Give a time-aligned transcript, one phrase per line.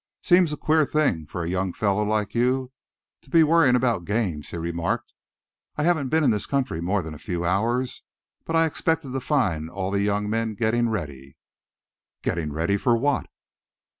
[0.23, 2.71] "Seems a queer thing for a young fellow like you
[3.21, 5.13] to be worrying about games," he remarked.
[5.75, 8.01] "I haven't been in this country more than a few hours,
[8.43, 11.37] but I expected to find all the young men getting ready."
[12.23, 13.27] "Getting ready for what?"